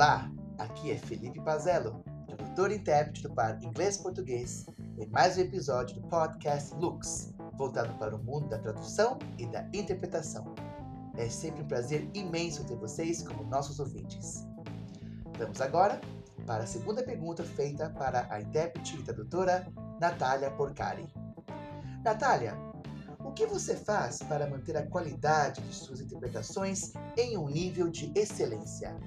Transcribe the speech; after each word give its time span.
Olá, 0.00 0.32
aqui 0.56 0.90
é 0.92 0.96
Felipe 0.96 1.42
Pazello, 1.42 2.02
tradutor 2.26 2.70
e 2.70 2.76
intérprete 2.76 3.22
do 3.22 3.34
par 3.34 3.62
inglês-português, 3.62 4.64
em 4.96 5.06
mais 5.10 5.36
um 5.36 5.42
episódio 5.42 6.00
do 6.00 6.08
podcast 6.08 6.74
Lux, 6.76 7.34
voltado 7.58 7.92
para 7.98 8.16
o 8.16 8.24
mundo 8.24 8.48
da 8.48 8.58
tradução 8.58 9.18
e 9.36 9.44
da 9.44 9.62
interpretação. 9.74 10.54
É 11.18 11.28
sempre 11.28 11.62
um 11.62 11.68
prazer 11.68 12.08
imenso 12.14 12.64
ter 12.64 12.76
vocês 12.76 13.22
como 13.22 13.44
nossos 13.44 13.78
ouvintes. 13.78 14.48
Vamos 15.36 15.60
agora 15.60 16.00
para 16.46 16.62
a 16.62 16.66
segunda 16.66 17.02
pergunta 17.02 17.44
feita 17.44 17.90
para 17.90 18.26
a 18.30 18.40
intérprete 18.40 18.96
e 18.96 19.02
tradutora 19.02 19.70
Natália 20.00 20.50
Porcari. 20.50 21.12
Natália, 22.02 22.56
o 23.22 23.32
que 23.32 23.44
você 23.44 23.76
faz 23.76 24.20
para 24.20 24.48
manter 24.48 24.78
a 24.78 24.86
qualidade 24.86 25.60
de 25.60 25.74
suas 25.74 26.00
interpretações 26.00 26.94
em 27.18 27.36
um 27.36 27.50
nível 27.50 27.90
de 27.90 28.10
excelência? 28.14 28.98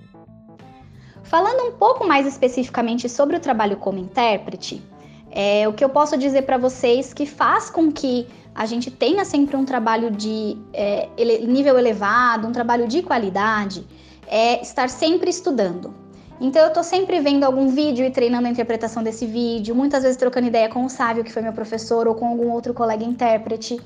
Falando 1.34 1.64
um 1.64 1.72
pouco 1.72 2.08
mais 2.08 2.28
especificamente 2.28 3.10
sobre 3.10 3.36
o 3.36 3.40
trabalho 3.40 3.78
como 3.78 3.98
intérprete, 3.98 4.84
é, 5.32 5.68
o 5.68 5.74
que 5.74 5.84
eu 5.84 5.90
posso 5.90 6.16
dizer 6.16 6.44
para 6.44 6.60
vocês 6.60 7.12
que 7.12 7.26
faz 7.26 7.72
com 7.72 7.92
que 7.92 8.28
a 8.54 8.68
gente 8.68 8.92
tenha 8.92 9.26
sempre 9.26 9.56
um 9.56 9.66
trabalho 9.66 10.12
de 10.12 10.56
é, 10.72 11.10
ele, 11.18 11.48
nível 11.48 11.76
elevado, 11.80 12.48
um 12.48 12.52
trabalho 12.52 12.88
de 12.88 13.02
qualidade, 13.02 13.84
é 14.28 14.62
estar 14.62 14.88
sempre 14.90 15.32
estudando. 15.32 15.92
Então 16.40 16.62
eu 16.62 16.68
estou 16.68 16.84
sempre 16.84 17.20
vendo 17.20 17.46
algum 17.46 17.68
vídeo 17.70 18.06
e 18.06 18.12
treinando 18.12 18.48
a 18.48 18.52
interpretação 18.52 19.02
desse 19.02 19.26
vídeo, 19.26 19.74
muitas 19.74 20.04
vezes 20.04 20.18
trocando 20.18 20.46
ideia 20.46 20.70
com 20.70 20.86
o 20.86 20.90
Sávio, 20.90 21.24
que 21.24 21.34
foi 21.34 21.42
meu 21.42 21.54
professor, 21.54 22.08
ou 22.08 22.14
com 22.14 22.28
algum 22.28 22.52
outro 22.52 22.76
colega 22.76 23.04
intérprete. 23.04 23.82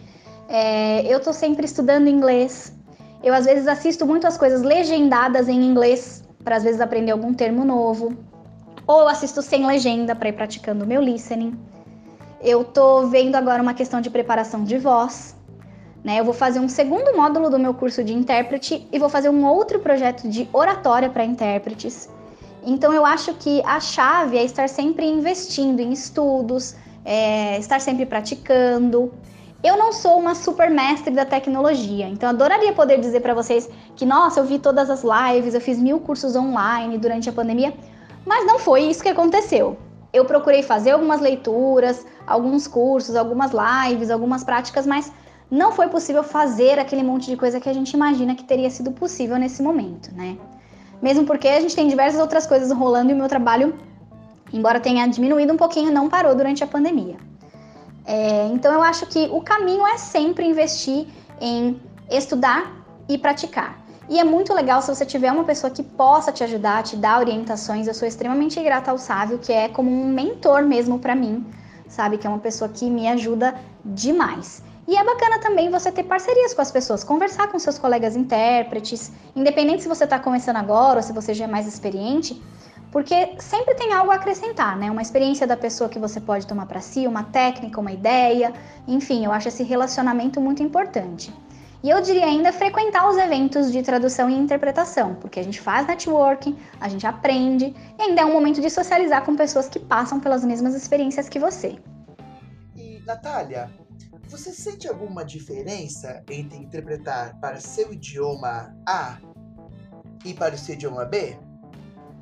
É, 0.50 1.02
eu 1.10 1.20
estou 1.20 1.32
sempre 1.32 1.64
estudando 1.64 2.10
inglês. 2.10 2.76
Eu 3.24 3.34
às 3.34 3.46
vezes 3.46 3.70
assisto 3.70 4.06
muito 4.06 4.28
as 4.28 4.38
coisas 4.38 4.64
legendadas 4.64 5.48
em 5.48 5.64
inglês 5.64 6.27
para 6.48 6.56
às 6.56 6.64
vezes 6.64 6.80
aprender 6.80 7.12
algum 7.12 7.34
termo 7.34 7.66
novo. 7.66 8.16
Ou 8.88 9.02
eu 9.02 9.08
assisto 9.10 9.42
sem 9.42 9.68
legenda 9.68 10.16
para 10.16 10.30
ir 10.30 10.32
praticando 10.32 10.86
o 10.86 10.88
meu 10.88 11.02
listening. 11.02 11.60
Eu 12.42 12.64
tô 12.64 13.08
vendo 13.08 13.36
agora 13.36 13.62
uma 13.62 13.74
questão 13.74 14.00
de 14.00 14.10
preparação 14.10 14.64
de 14.64 14.78
voz. 14.78 15.36
Né? 16.06 16.22
Eu 16.22 16.24
vou 16.24 16.34
fazer 16.34 16.62
um 16.62 16.70
segundo 16.70 17.14
módulo 17.18 17.50
do 17.50 17.60
meu 17.60 17.74
curso 17.74 18.02
de 18.02 18.14
intérprete 18.14 18.88
e 18.90 18.98
vou 18.98 19.10
fazer 19.10 19.28
um 19.28 19.46
outro 19.46 19.80
projeto 19.80 20.30
de 20.30 20.48
oratória 20.54 21.10
para 21.10 21.26
intérpretes. 21.26 22.10
Então 22.66 22.94
eu 22.94 23.06
acho 23.06 23.34
que 23.34 23.62
a 23.66 23.82
chave 23.82 24.38
é 24.38 24.46
estar 24.46 24.70
sempre 24.70 25.06
investindo 25.06 25.82
em 25.82 25.92
estudos, 25.92 26.78
é, 27.04 27.60
estar 27.60 27.82
sempre 27.82 28.06
praticando. 28.06 29.12
Eu 29.68 29.76
não 29.76 29.92
sou 29.92 30.18
uma 30.18 30.34
super 30.34 30.70
mestre 30.72 31.14
da 31.14 31.26
tecnologia, 31.26 32.08
então 32.08 32.30
adoraria 32.30 32.72
poder 32.72 33.02
dizer 33.02 33.20
para 33.20 33.34
vocês 33.34 33.70
que, 33.98 34.06
nossa, 34.06 34.40
eu 34.40 34.46
vi 34.46 34.60
todas 34.60 34.90
as 34.90 35.04
lives, 35.04 35.54
eu 35.54 35.60
fiz 35.60 35.78
mil 35.78 36.00
cursos 36.00 36.38
online 36.38 36.98
durante 36.98 37.30
a 37.30 37.34
pandemia, 37.34 37.74
mas 38.26 38.48
não 38.48 38.60
foi 38.60 38.84
isso 38.84 39.04
que 39.04 39.10
aconteceu. 39.10 39.76
Eu 40.14 40.24
procurei 40.24 40.64
fazer 40.64 40.92
algumas 40.92 41.20
leituras, 41.20 42.06
alguns 42.26 42.66
cursos, 42.66 43.18
algumas 43.18 43.52
lives, 43.52 44.10
algumas 44.10 44.42
práticas, 44.42 44.88
mas 44.88 45.12
não 45.52 45.74
foi 45.74 45.90
possível 45.90 46.24
fazer 46.24 46.80
aquele 46.80 47.04
monte 47.04 47.30
de 47.30 47.36
coisa 47.36 47.60
que 47.60 47.68
a 47.68 47.74
gente 47.74 47.92
imagina 47.92 48.36
que 48.36 48.46
teria 48.46 48.70
sido 48.70 48.94
possível 48.94 49.36
nesse 49.36 49.62
momento, 49.62 50.16
né? 50.16 50.38
Mesmo 51.02 51.26
porque 51.26 51.50
a 51.50 51.60
gente 51.60 51.76
tem 51.76 51.90
diversas 51.90 52.22
outras 52.22 52.48
coisas 52.48 52.72
rolando 52.72 53.12
e 53.12 53.14
o 53.14 53.18
meu 53.18 53.28
trabalho, 53.28 53.76
embora 54.54 54.80
tenha 54.80 55.06
diminuído 55.08 55.52
um 55.52 55.58
pouquinho, 55.58 55.92
não 55.92 56.08
parou 56.08 56.34
durante 56.34 56.64
a 56.64 56.68
pandemia. 56.68 57.18
É, 58.08 58.48
então 58.48 58.74
eu 58.74 58.82
acho 58.82 59.06
que 59.06 59.28
o 59.34 59.42
caminho 59.42 59.86
é 59.86 59.98
sempre 59.98 60.46
investir 60.48 61.08
em 61.42 61.80
estudar 62.10 62.74
e 63.10 63.18
praticar. 63.18 63.78
E 64.10 64.18
é 64.18 64.24
muito 64.24 64.54
legal 64.54 64.82
se 64.82 64.88
você 64.88 65.06
tiver 65.06 65.30
uma 65.30 65.44
pessoa 65.44 65.70
que 65.70 65.84
possa 65.84 66.32
te 66.32 66.42
ajudar, 66.42 66.82
te 66.84 66.96
dar 66.96 67.20
orientações. 67.20 67.86
Eu 67.86 67.94
sou 67.94 68.08
extremamente 68.08 68.64
grata 68.64 68.92
ao 68.92 68.98
Sávio, 68.98 69.38
que 69.38 69.52
é 69.52 69.68
como 69.68 69.92
um 69.92 70.08
mentor 70.08 70.64
mesmo 70.64 70.98
para 70.98 71.14
mim, 71.14 71.46
sabe? 71.90 72.18
Que 72.18 72.26
é 72.26 72.30
uma 72.30 72.40
pessoa 72.40 72.70
que 72.70 72.90
me 72.90 73.10
ajuda 73.10 73.54
demais. 73.84 74.64
E 74.88 74.96
é 74.96 75.04
bacana 75.04 75.40
também 75.40 75.70
você 75.70 75.92
ter 75.92 76.04
parcerias 76.04 76.54
com 76.54 76.62
as 76.62 76.72
pessoas, 76.72 77.04
conversar 77.04 77.50
com 77.50 77.60
seus 77.60 77.78
colegas 77.78 78.16
intérpretes, 78.16 79.12
independente 79.36 79.84
se 79.84 79.90
você 79.90 80.06
está 80.06 80.18
começando 80.18 80.56
agora 80.56 81.00
ou 81.00 81.04
se 81.04 81.12
você 81.12 81.34
já 81.34 81.44
é 81.44 81.48
mais 81.48 81.68
experiente, 81.68 82.42
porque 82.98 83.36
sempre 83.38 83.76
tem 83.76 83.94
algo 83.94 84.10
a 84.10 84.16
acrescentar, 84.16 84.76
né? 84.76 84.90
Uma 84.90 85.04
experiência 85.04 85.46
da 85.46 85.56
pessoa 85.56 85.88
que 85.88 86.00
você 86.00 86.20
pode 86.20 86.48
tomar 86.48 86.66
para 86.66 86.82
si, 86.82 87.06
uma 87.06 87.22
técnica, 87.26 87.80
uma 87.80 87.92
ideia, 87.92 88.52
enfim, 88.88 89.24
eu 89.24 89.32
acho 89.32 89.50
esse 89.50 89.62
relacionamento 89.62 90.42
muito 90.42 90.64
importante. 90.64 91.32
E 91.84 91.92
eu 91.92 92.02
diria 92.02 92.26
ainda 92.26 92.52
frequentar 92.52 93.08
os 93.08 93.16
eventos 93.16 93.72
de 93.72 93.84
tradução 93.84 94.28
e 94.32 94.34
interpretação, 94.34 95.14
porque 95.14 95.40
a 95.40 95.44
gente 95.44 95.62
faz 95.62 95.86
networking, 95.86 96.58
a 96.82 96.90
gente 96.90 97.06
aprende 97.06 97.66
e 98.00 98.02
ainda 98.02 98.24
é 98.24 98.26
um 98.26 98.34
momento 98.34 98.60
de 98.60 98.70
socializar 98.72 99.24
com 99.24 99.36
pessoas 99.36 99.70
que 99.70 99.78
passam 99.78 100.20
pelas 100.20 100.44
mesmas 100.44 100.74
experiências 100.74 101.30
que 101.30 101.38
você. 101.38 101.78
E, 102.76 103.00
Natália, 103.06 103.70
você 104.28 104.52
sente 104.52 104.88
alguma 104.88 105.24
diferença 105.24 106.24
entre 106.32 106.58
interpretar 106.58 107.40
para 107.40 107.60
seu 107.60 107.94
idioma 107.94 108.76
A 108.88 109.20
e 110.26 110.34
para 110.34 110.56
o 110.56 110.58
seu 110.58 110.74
idioma 110.74 111.06
B? 111.06 111.38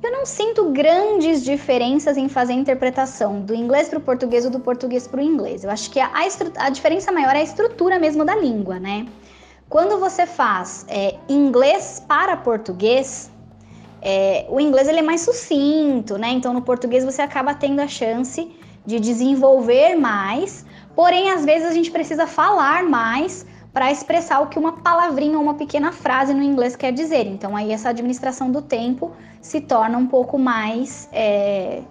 Eu 0.02 0.12
não 0.12 0.26
sinto 0.26 0.70
grandes 0.72 1.42
diferenças 1.42 2.16
em 2.16 2.28
fazer 2.28 2.52
a 2.52 2.56
interpretação 2.56 3.40
do 3.40 3.54
inglês 3.54 3.88
para 3.88 3.98
o 3.98 4.02
português 4.02 4.44
ou 4.44 4.50
do 4.50 4.60
português 4.60 5.08
para 5.08 5.20
o 5.20 5.22
inglês. 5.22 5.64
Eu 5.64 5.70
acho 5.70 5.90
que 5.90 5.98
a, 5.98 6.10
a, 6.56 6.70
diferença 6.70 7.10
maior 7.10 7.34
é 7.34 7.40
a 7.40 7.42
estrutura 7.42 7.98
mesmo 7.98 8.24
da 8.24 8.36
língua, 8.36 8.78
né? 8.78 9.06
Quando 9.68 9.98
você 9.98 10.26
faz 10.26 10.84
é, 10.88 11.16
inglês 11.28 12.04
para 12.06 12.36
português, 12.36 13.30
é, 14.02 14.46
o 14.48 14.60
inglês 14.60 14.86
ele 14.86 14.98
é 14.98 15.02
mais 15.02 15.22
sucinto, 15.22 16.18
né? 16.18 16.28
Então 16.28 16.52
no 16.52 16.62
português 16.62 17.02
você 17.02 17.22
acaba 17.22 17.54
tendo 17.54 17.80
a 17.80 17.88
chance 17.88 18.54
de 18.84 19.00
desenvolver 19.00 19.96
mais, 19.96 20.64
porém 20.94 21.32
às 21.32 21.44
vezes 21.44 21.66
a 21.66 21.72
gente 21.72 21.90
precisa 21.90 22.26
falar 22.26 22.84
mais 22.84 23.46
para 23.76 23.92
expressar 23.92 24.40
o 24.40 24.46
que 24.46 24.58
uma 24.58 24.72
palavrinha 24.72 25.36
ou 25.36 25.44
uma 25.44 25.52
pequena 25.52 25.92
frase 25.92 26.32
no 26.32 26.42
inglês 26.42 26.74
quer 26.74 26.92
dizer. 26.94 27.26
Então 27.26 27.54
aí 27.54 27.70
essa 27.70 27.90
administração 27.90 28.50
do 28.50 28.62
tempo 28.62 29.12
se 29.38 29.60
torna 29.60 29.98
um 29.98 30.06
pouco 30.06 30.38
mais, 30.38 31.10
é, 31.12 31.82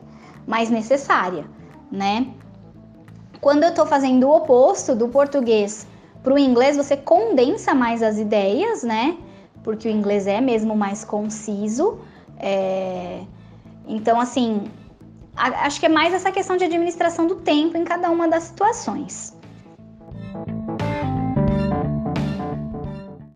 mais 0.48 0.72
necessária, 0.72 1.46
né? 1.92 2.26
Quando 3.40 3.62
eu 3.62 3.70
estou 3.70 3.86
fazendo 3.86 4.28
o 4.28 4.36
oposto 4.36 4.96
do 4.96 5.10
português 5.10 5.86
para 6.24 6.34
o 6.34 6.40
inglês, 6.40 6.76
você 6.76 6.98
condensa 6.98 7.76
mais 7.76 8.02
as 8.02 8.18
ideias, 8.18 8.82
né? 8.82 9.16
Porque 9.64 9.88
o 9.88 9.92
inglês 9.92 10.26
é 10.26 10.42
mesmo 10.42 10.76
mais 10.76 11.06
conciso. 11.06 12.00
É... 12.40 13.22
Então, 13.88 14.20
assim, 14.20 14.64
acho 15.38 15.80
que 15.80 15.86
é 15.86 15.90
mais 15.90 16.16
essa 16.16 16.32
questão 16.32 16.58
de 16.58 16.64
administração 16.64 17.28
do 17.28 17.36
tempo 17.36 17.78
em 17.78 17.84
cada 17.84 18.10
uma 18.10 18.28
das 18.28 18.46
situações. 18.46 19.36